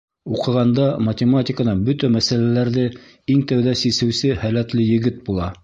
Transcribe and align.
Уҡығанда 0.35 0.85
математиканан 1.07 1.83
бөтә 1.91 2.09
мәсьәләләрҙе 2.17 2.87
иң 3.37 3.47
тәүҙә 3.53 3.79
сисеүсе 3.85 4.35
һәләтле 4.43 4.91
егет 4.97 5.25
була. 5.31 5.55